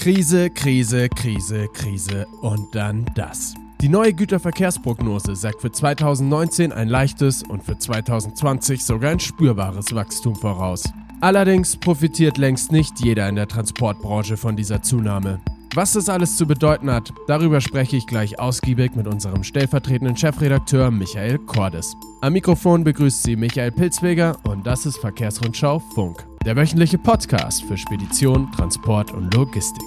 [0.00, 3.54] Krise, Krise, Krise, Krise und dann das.
[3.82, 10.34] Die neue Güterverkehrsprognose sagt für 2019 ein leichtes und für 2020 sogar ein spürbares Wachstum
[10.34, 10.84] voraus.
[11.20, 15.38] Allerdings profitiert längst nicht jeder in der Transportbranche von dieser Zunahme.
[15.74, 20.90] Was das alles zu bedeuten hat, darüber spreche ich gleich ausgiebig mit unserem stellvertretenden Chefredakteur
[20.90, 21.94] Michael Cordes.
[22.22, 27.76] Am Mikrofon begrüßt Sie Michael Pilzweger und das ist Verkehrsrundschau Funk, der wöchentliche Podcast für
[27.76, 29.84] Spedition, Transport und Logistik.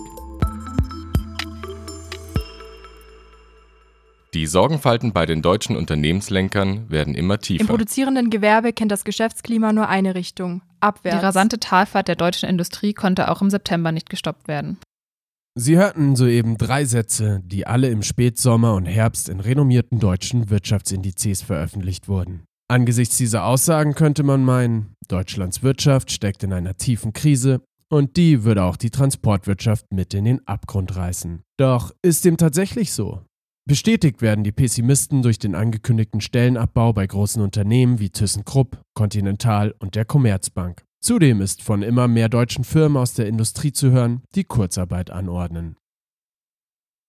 [4.35, 7.61] Die Sorgenfalten bei den deutschen Unternehmenslenkern werden immer tiefer.
[7.61, 11.17] Im produzierenden Gewerbe kennt das Geschäftsklima nur eine Richtung, abwärts.
[11.19, 14.77] Die rasante Talfahrt der deutschen Industrie konnte auch im September nicht gestoppt werden.
[15.55, 21.41] Sie hörten soeben drei Sätze, die alle im Spätsommer und Herbst in renommierten deutschen Wirtschaftsindizes
[21.41, 22.43] veröffentlicht wurden.
[22.73, 28.45] Angesichts dieser Aussagen könnte man meinen, Deutschlands Wirtschaft steckt in einer tiefen Krise und die
[28.45, 31.43] würde auch die Transportwirtschaft mit in den Abgrund reißen.
[31.59, 33.21] Doch ist dem tatsächlich so?
[33.69, 39.93] Bestätigt werden die Pessimisten durch den angekündigten Stellenabbau bei großen Unternehmen wie ThyssenKrupp, Continental und
[39.93, 40.83] der Commerzbank.
[40.99, 45.77] Zudem ist von immer mehr deutschen Firmen aus der Industrie zu hören, die Kurzarbeit anordnen.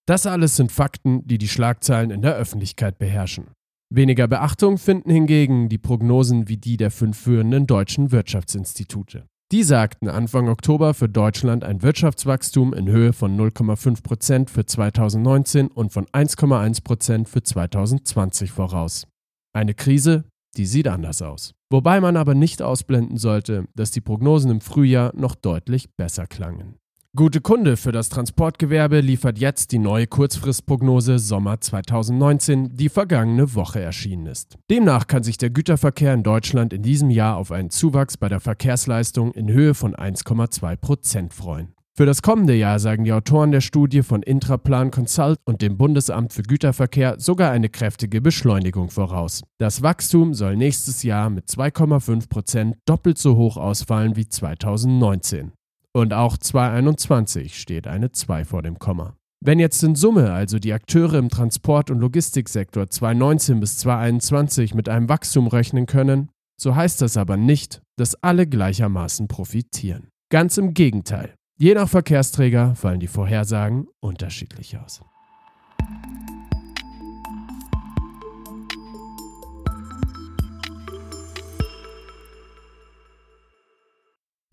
[0.04, 3.46] Das alles sind Fakten, die die Schlagzeilen in der Öffentlichkeit beherrschen.
[3.90, 9.27] Weniger Beachtung finden hingegen die Prognosen wie die der fünf führenden deutschen Wirtschaftsinstitute.
[9.52, 15.68] Die sagten Anfang Oktober für Deutschland ein Wirtschaftswachstum in Höhe von 0,5 Prozent für 2019
[15.68, 19.06] und von 1,1 Prozent für 2020 voraus.
[19.52, 20.24] Eine Krise,
[20.56, 21.52] die sieht anders aus.
[21.70, 26.78] Wobei man aber nicht ausblenden sollte, dass die Prognosen im Frühjahr noch deutlich besser klangen.
[27.16, 33.80] Gute Kunde für das Transportgewerbe liefert jetzt die neue Kurzfristprognose Sommer 2019, die vergangene Woche
[33.80, 34.58] erschienen ist.
[34.68, 38.40] Demnach kann sich der Güterverkehr in Deutschland in diesem Jahr auf einen Zuwachs bei der
[38.40, 41.72] Verkehrsleistung in Höhe von 1,2 Prozent freuen.
[41.96, 46.32] Für das kommende Jahr sagen die Autoren der Studie von Intraplan Consult und dem Bundesamt
[46.32, 49.44] für Güterverkehr sogar eine kräftige Beschleunigung voraus.
[49.58, 55.52] Das Wachstum soll nächstes Jahr mit 2,5 Prozent doppelt so hoch ausfallen wie 2019.
[55.96, 59.14] Und auch 2021 steht eine 2 vor dem Komma.
[59.40, 64.88] Wenn jetzt in Summe also die Akteure im Transport- und Logistiksektor 2019 bis 2021 mit
[64.88, 70.08] einem Wachstum rechnen können, so heißt das aber nicht, dass alle gleichermaßen profitieren.
[70.30, 71.34] Ganz im Gegenteil.
[71.58, 75.00] Je nach Verkehrsträger fallen die Vorhersagen unterschiedlich aus.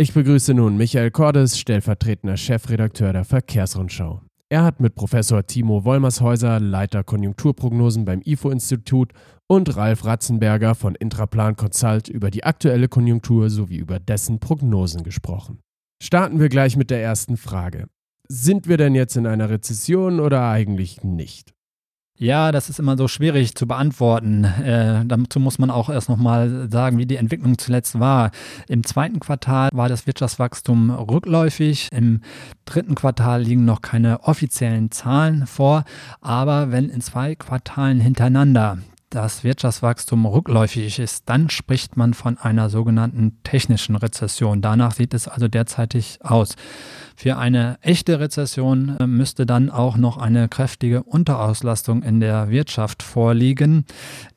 [0.02, 4.24] Ich begrüße nun Michael Cordes, stellvertretender Chefredakteur der Verkehrsrundschau.
[4.50, 9.12] Er hat mit Professor Timo Wollmershäuser, Leiter Konjunkturprognosen beim IFO-Institut
[9.48, 15.60] und Ralf Ratzenberger von Intraplan Consult über die aktuelle Konjunktur sowie über dessen Prognosen gesprochen.
[16.02, 17.86] Starten wir gleich mit der ersten Frage.
[18.28, 21.54] Sind wir denn jetzt in einer Rezession oder eigentlich nicht?
[22.22, 24.44] Ja, das ist immer so schwierig zu beantworten.
[24.44, 28.30] Äh, dazu muss man auch erst nochmal sagen, wie die Entwicklung zuletzt war.
[28.68, 31.88] Im zweiten Quartal war das Wirtschaftswachstum rückläufig.
[31.92, 32.22] Im
[32.66, 35.84] dritten Quartal liegen noch keine offiziellen Zahlen vor.
[36.22, 38.78] Aber wenn in zwei Quartalen hintereinander
[39.12, 44.62] das Wirtschaftswachstum rückläufig ist, dann spricht man von einer sogenannten technischen Rezession.
[44.62, 46.56] Danach sieht es also derzeitig aus.
[47.16, 53.04] Für eine echte Rezession äh, müsste dann auch noch eine kräftige Unterauslastung in der Wirtschaft
[53.04, 53.86] vorliegen.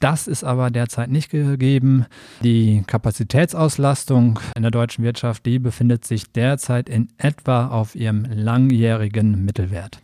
[0.00, 2.04] Das ist aber derzeit nicht gegeben.
[2.42, 9.44] Die Kapazitätsauslastung in der deutschen Wirtschaft, die befindet sich derzeit in etwa auf ihrem langjährigen
[9.44, 10.03] Mittelwert.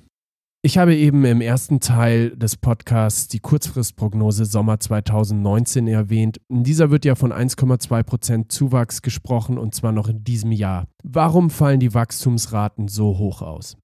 [0.63, 6.39] Ich habe eben im ersten Teil des Podcasts die Kurzfristprognose Sommer 2019 erwähnt.
[6.51, 10.87] In dieser wird ja von 1,2 Prozent Zuwachs gesprochen und zwar noch in diesem Jahr.
[11.03, 13.79] Warum fallen die Wachstumsraten so hoch aus?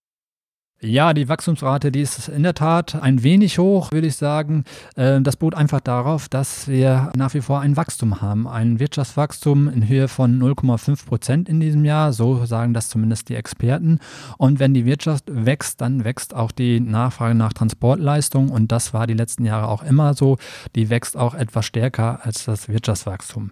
[0.83, 4.65] Ja, die Wachstumsrate, die ist in der Tat ein wenig hoch, würde ich sagen.
[4.95, 8.47] Äh, das beruht einfach darauf, dass wir nach wie vor ein Wachstum haben.
[8.47, 12.13] Ein Wirtschaftswachstum in Höhe von 0,5 Prozent in diesem Jahr.
[12.13, 14.01] So sagen das zumindest die Experten.
[14.37, 18.51] Und wenn die Wirtschaft wächst, dann wächst auch die Nachfrage nach Transportleistung.
[18.51, 20.37] Und das war die letzten Jahre auch immer so.
[20.75, 23.51] Die wächst auch etwas stärker als das Wirtschaftswachstum.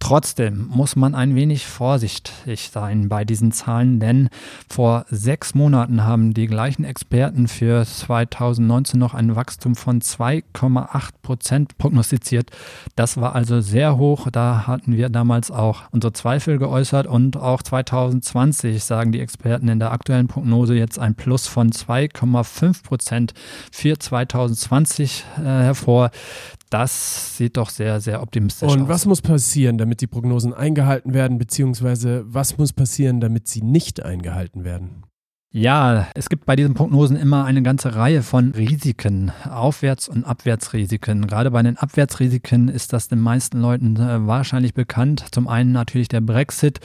[0.00, 4.28] Trotzdem muss man ein wenig vorsichtig sein bei diesen Zahlen, denn
[4.68, 11.78] vor sechs Monaten haben die gleichen Experten für 2019 noch ein Wachstum von 2,8 Prozent
[11.78, 12.50] prognostiziert.
[12.96, 14.28] Das war also sehr hoch.
[14.32, 19.78] Da hatten wir damals auch unsere Zweifel geäußert und auch 2020 sagen die Experten in
[19.78, 23.34] der aktuellen Prognose jetzt ein Plus von 2,5 Prozent
[23.70, 26.10] für 2020 äh, hervor.
[26.70, 28.80] Das sieht doch sehr, sehr optimistisch Und aus.
[28.82, 33.62] Und was muss passieren, damit die Prognosen eingehalten werden, beziehungsweise was muss passieren, damit sie
[33.62, 35.02] nicht eingehalten werden?
[35.52, 41.26] Ja, es gibt bei diesen Prognosen immer eine ganze Reihe von Risiken, Aufwärts- und Abwärtsrisiken.
[41.26, 45.24] Gerade bei den Abwärtsrisiken ist das den meisten Leuten äh, wahrscheinlich bekannt.
[45.32, 46.78] Zum einen natürlich der Brexit.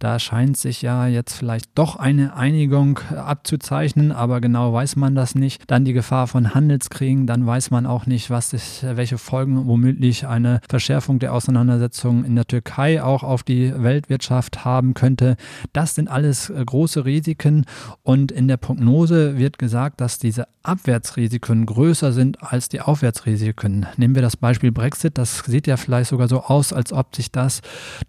[0.00, 5.14] Da scheint sich ja jetzt vielleicht doch eine Einigung äh, abzuzeichnen, aber genau weiß man
[5.14, 5.62] das nicht.
[5.68, 10.26] Dann die Gefahr von Handelskriegen, dann weiß man auch nicht, was ist, welche Folgen womöglich
[10.26, 15.36] eine Verschärfung der Auseinandersetzungen in der Türkei auch auf die Weltwirtschaft haben könnte.
[15.72, 17.64] Das sind alles äh, große Risiken.
[18.08, 23.84] Und in der Prognose wird gesagt, dass diese Abwärtsrisiken größer sind als die Aufwärtsrisiken.
[23.98, 25.18] Nehmen wir das Beispiel Brexit.
[25.18, 27.60] Das sieht ja vielleicht sogar so aus, als ob sich das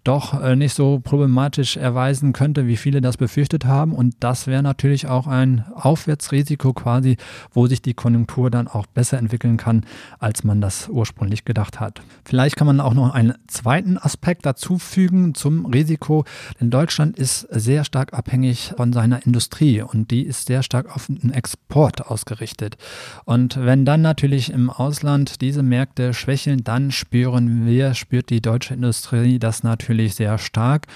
[0.02, 3.92] doch äh, nicht so problematisch erweisen könnte, wie viele das befürchtet haben.
[3.92, 7.18] Und das wäre natürlich auch ein Aufwärtsrisiko quasi,
[7.52, 9.84] wo sich die Konjunktur dann auch besser entwickeln kann,
[10.18, 12.00] als man das ursprünglich gedacht hat.
[12.24, 16.24] Vielleicht kann man auch noch einen zweiten Aspekt dazu fügen zum Risiko.
[16.58, 21.06] Denn Deutschland ist sehr stark abhängig von seiner Industrie und die ist sehr stark auf
[21.06, 22.76] den Export ausgerichtet.
[23.24, 28.74] Und wenn dann natürlich im Ausland diese Märkte schwächeln, dann spüren wir, spürt die deutsche
[28.74, 30.86] Industrie das natürlich sehr stark.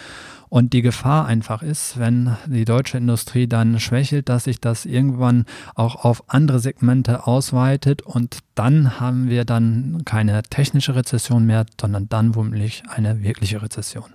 [0.48, 5.46] Und die Gefahr einfach ist, wenn die deutsche Industrie dann schwächelt, dass sich das irgendwann
[5.74, 12.08] auch auf andere Segmente ausweitet und dann haben wir dann keine technische Rezession mehr, sondern
[12.08, 14.12] dann womöglich eine wirkliche Rezession.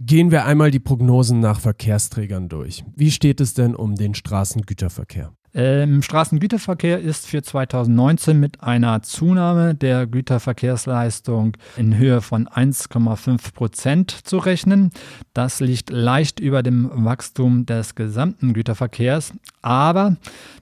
[0.00, 2.84] Gehen wir einmal die Prognosen nach Verkehrsträgern durch.
[2.94, 5.32] Wie steht es denn um den Straßengüterverkehr?
[5.54, 14.10] Im Straßengüterverkehr ist für 2019 mit einer Zunahme der Güterverkehrsleistung in Höhe von 1,5 Prozent
[14.10, 14.90] zu rechnen.
[15.32, 20.16] Das liegt leicht über dem Wachstum des gesamten Güterverkehrs, aber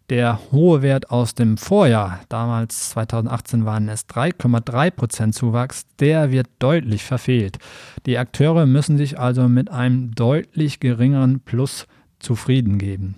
[0.09, 6.47] der hohe Wert aus dem Vorjahr, damals 2018 waren es 3,3 Prozent Zuwachs, der wird
[6.61, 7.59] deutlich verfehlt.
[8.06, 11.88] Die Akteure müssen sich also mit einem deutlich geringeren Plus
[12.21, 13.17] zufrieden geben.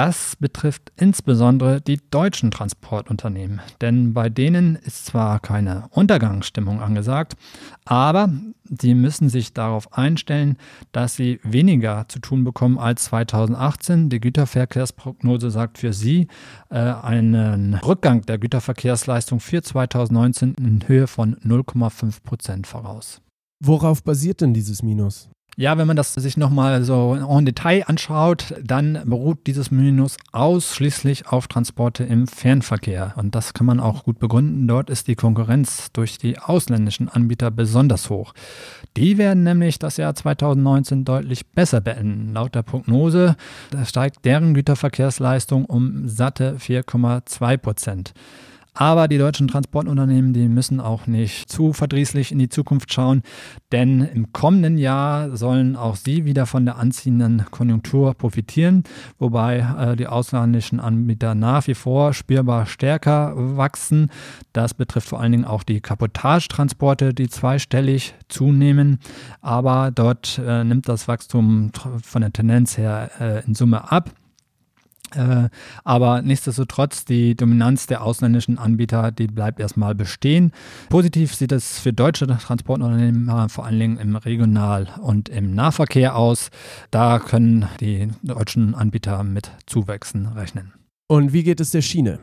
[0.00, 7.36] Das betrifft insbesondere die deutschen Transportunternehmen, denn bei denen ist zwar keine Untergangsstimmung angesagt,
[7.84, 8.32] aber
[8.64, 10.56] sie müssen sich darauf einstellen,
[10.92, 14.08] dass sie weniger zu tun bekommen als 2018.
[14.08, 16.28] Die Güterverkehrsprognose sagt für sie
[16.70, 23.20] äh, einen Rückgang der Güterverkehrsleistung für 2019 in Höhe von 0,5 Prozent voraus.
[23.62, 25.28] Worauf basiert denn dieses Minus?
[25.56, 31.26] Ja, wenn man das sich nochmal so en Detail anschaut, dann beruht dieses Minus ausschließlich
[31.28, 33.14] auf Transporte im Fernverkehr.
[33.16, 34.66] Und das kann man auch gut begründen.
[34.66, 38.32] Dort ist die Konkurrenz durch die ausländischen Anbieter besonders hoch.
[38.96, 42.32] Die werden nämlich das Jahr 2019 deutlich besser beenden.
[42.32, 43.36] Laut der Prognose
[43.84, 48.14] steigt deren Güterverkehrsleistung um satte 4,2 Prozent.
[48.74, 53.22] Aber die deutschen Transportunternehmen, die müssen auch nicht zu verdrießlich in die Zukunft schauen,
[53.72, 58.84] denn im kommenden Jahr sollen auch sie wieder von der anziehenden Konjunktur profitieren,
[59.18, 64.10] wobei äh, die ausländischen Anbieter nach wie vor spürbar stärker wachsen.
[64.52, 68.98] Das betrifft vor allen Dingen auch die Kapotagetransporte, die zweistellig zunehmen,
[69.40, 71.72] aber dort äh, nimmt das Wachstum
[72.02, 74.10] von der Tendenz her äh, in Summe ab.
[75.14, 75.48] Äh,
[75.84, 80.52] aber nichtsdestotrotz, die Dominanz der ausländischen Anbieter, die bleibt erstmal bestehen.
[80.88, 86.50] Positiv sieht es für deutsche Transportunternehmen vor allen Dingen im Regional- und im Nahverkehr aus.
[86.90, 90.72] Da können die deutschen Anbieter mit Zuwächsen rechnen.
[91.08, 92.20] Und wie geht es der Schiene?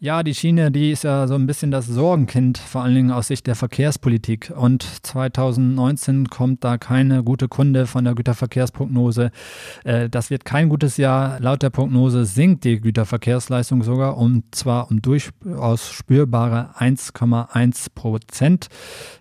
[0.00, 3.28] Ja, die Schiene, die ist ja so ein bisschen das Sorgenkind, vor allen Dingen aus
[3.28, 4.52] Sicht der Verkehrspolitik.
[4.54, 9.30] Und 2019 kommt da keine gute Kunde von der Güterverkehrsprognose.
[9.84, 11.38] Äh, das wird kein gutes Jahr.
[11.38, 18.66] Laut der Prognose sinkt die Güterverkehrsleistung sogar und zwar um durchaus spürbare 1,1 Prozent.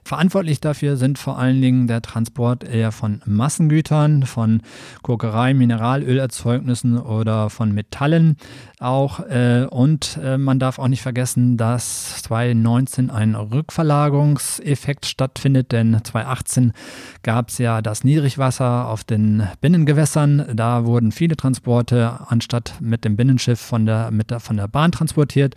[0.03, 4.61] Verantwortlich dafür sind vor allen Dingen der Transport eher von Massengütern, von
[5.03, 8.37] Kokerei, Mineralölerzeugnissen oder von Metallen
[8.79, 9.19] auch.
[9.19, 16.71] Äh, und äh, man darf auch nicht vergessen, dass 2019 ein Rückverlagerungseffekt stattfindet, denn 2018
[17.21, 20.45] gab es ja das Niedrigwasser auf den Binnengewässern.
[20.53, 24.93] Da wurden viele Transporte anstatt mit dem Binnenschiff von der, mit der, von der Bahn
[24.93, 25.55] transportiert.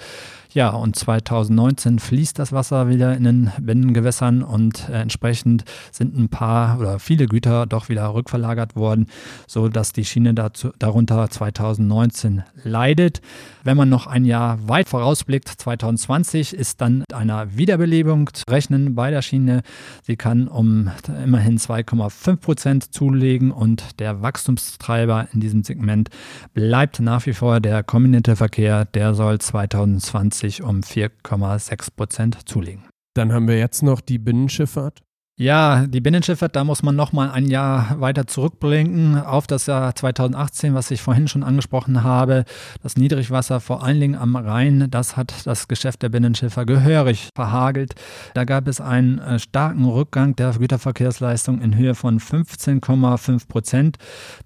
[0.56, 6.30] Ja, und 2019 fließt das Wasser wieder in den Binnengewässern und äh, entsprechend sind ein
[6.30, 9.06] paar oder viele Güter doch wieder rückverlagert worden,
[9.46, 13.20] sodass die Schiene dazu, darunter 2019 leidet.
[13.64, 18.94] Wenn man noch ein Jahr weit vorausblickt, 2020 ist dann mit einer Wiederbelebung zu rechnen
[18.94, 19.60] bei der Schiene.
[20.02, 20.90] Sie kann um
[21.22, 26.08] immerhin 2,5 Prozent zulegen und der Wachstumstreiber in diesem Segment
[26.54, 28.86] bleibt nach wie vor der kombinierte Verkehr.
[28.86, 32.84] Der soll 2020 sich um 4,6 Prozent zulegen.
[33.14, 35.02] Dann haben wir jetzt noch die Binnenschifffahrt.
[35.38, 39.94] Ja, die Binnenschifffahrt, da muss man noch mal ein Jahr weiter zurückblinken auf das Jahr
[39.94, 42.46] 2018, was ich vorhin schon angesprochen habe.
[42.82, 47.96] Das Niedrigwasser, vor allen Dingen am Rhein, das hat das Geschäft der Binnenschiffer gehörig verhagelt.
[48.32, 53.98] Da gab es einen äh, starken Rückgang der Güterverkehrsleistung in Höhe von 15,5 Prozent.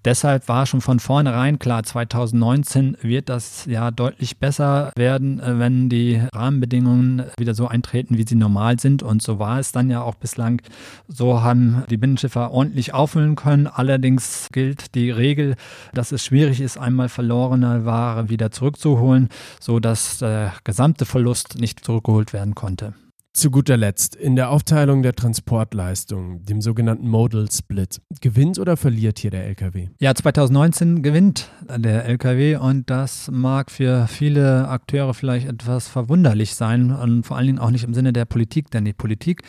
[0.03, 5.87] Deshalb war schon von vornherein klar, 2019 wird das Jahr deutlich besser werden, äh, wenn
[5.87, 9.03] die Rahmenbedingungen wieder so eintreten, wie sie normal sind.
[9.03, 10.61] Und so war es dann ja auch bislang.
[11.07, 13.67] So haben die Binnenschiffer ordentlich auffüllen können.
[13.67, 15.55] Allerdings gilt die Regel,
[15.93, 22.33] dass es schwierig ist, einmal verlorene Ware wieder zurückzuholen, sodass der gesamte Verlust nicht zurückgeholt
[22.33, 22.93] werden konnte.
[23.33, 29.19] Zu guter Letzt, in der Aufteilung der Transportleistung, dem sogenannten Modal Split, gewinnt oder verliert
[29.19, 29.87] hier der LKW?
[30.01, 36.91] Ja, 2019 gewinnt der LKW und das mag für viele Akteure vielleicht etwas verwunderlich sein
[36.91, 39.43] und vor allen Dingen auch nicht im Sinne der Politik, denn die Politik,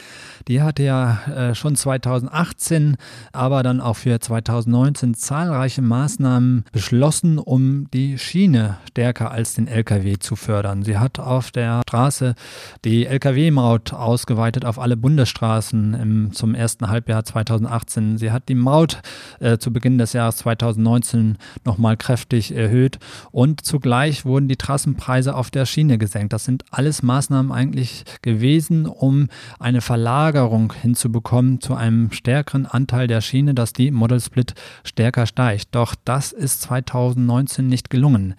[0.47, 2.97] die hatte ja äh, schon 2018,
[3.33, 10.19] aber dann auch für 2019 zahlreiche Maßnahmen beschlossen, um die Schiene stärker als den LKW
[10.21, 10.85] zu fördern.
[10.85, 12.37] Sie hat auf der Straße
[12.85, 18.19] die LKW-Maut Maut ausgeweitet auf alle Bundesstraßen im, zum ersten Halbjahr 2018.
[18.19, 19.01] Sie hat die Maut
[19.41, 22.99] äh, zu Beginn des Jahres 2019 nochmal kräftig erhöht
[23.31, 26.35] und zugleich wurden die Trassenpreise auf der Schiene gesenkt.
[26.35, 33.23] Das sind alles Maßnahmen eigentlich gewesen, um eine Verlagerung hinzubekommen zu einem stärkeren Anteil der
[33.23, 34.53] Schiene, dass die Model Split
[34.85, 35.75] stärker steigt.
[35.75, 38.35] Doch das ist 2019 nicht gelungen.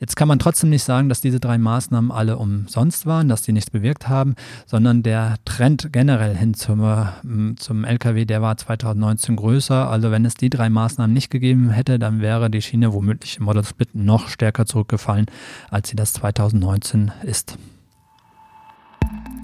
[0.00, 3.52] Jetzt kann man trotzdem nicht sagen, dass diese drei Maßnahmen alle umsonst waren, dass die
[3.52, 4.34] nichts bewirkt haben,
[4.66, 9.90] sondern der Trend generell hin zum, ähm, zum Lkw, der war 2019 größer.
[9.90, 13.44] Also wenn es die drei Maßnahmen nicht gegeben hätte, dann wäre die Schiene womöglich im
[13.44, 15.26] Model Split noch stärker zurückgefallen,
[15.70, 17.58] als sie das 2019 ist.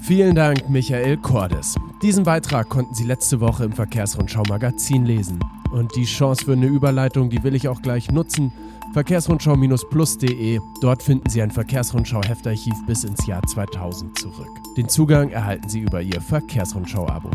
[0.01, 1.75] Vielen Dank, Michael Cordes.
[2.01, 5.39] Diesen Beitrag konnten Sie letzte Woche im Verkehrsrundschau Magazin lesen.
[5.71, 8.53] Und die Chance für eine Überleitung, die will ich auch gleich nutzen.
[8.93, 10.59] Verkehrsrundschau-plus.de.
[10.81, 14.49] Dort finden Sie ein Verkehrsrundschau-Heftarchiv bis ins Jahr 2000 zurück.
[14.77, 17.29] Den Zugang erhalten Sie über Ihr Verkehrsrundschau-Abo.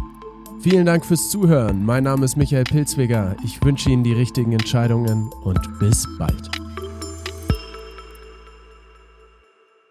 [0.60, 1.84] Vielen Dank fürs Zuhören.
[1.84, 3.34] Mein Name ist Michael Pilzweger.
[3.42, 6.61] Ich wünsche Ihnen die richtigen Entscheidungen und bis bald.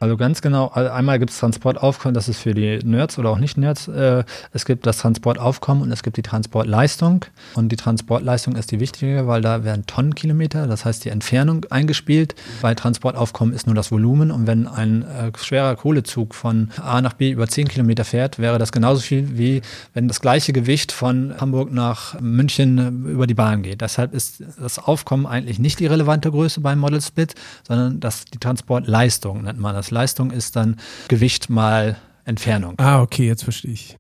[0.02, 3.88] Also ganz genau, einmal gibt es Transportaufkommen, das ist für die Nerds oder auch Nicht-Nerds.
[3.88, 7.26] Äh, es gibt das Transportaufkommen und es gibt die Transportleistung.
[7.54, 12.34] Und die Transportleistung ist die wichtige, weil da werden Tonnenkilometer, das heißt die Entfernung eingespielt.
[12.64, 14.32] Bei Transportaufkommen ist nur das Volumen.
[14.32, 18.58] Und wenn ein äh, schwerer Kohlezug von A nach B über 10 Kilometer fährt, wäre
[18.58, 19.62] das genauso viel, wie
[19.94, 23.82] wenn das gleiche Gewicht von Hamburg nach München über die Bahn geht.
[23.82, 27.36] Deshalb ist das Aufkommen eigentlich nicht die relevante Größe beim Model Split,
[27.68, 29.91] sondern das, die Transportleistung nennt man das.
[29.92, 32.76] Leistung ist dann Gewicht mal Entfernung.
[32.78, 33.98] Ah, okay, jetzt verstehe ich.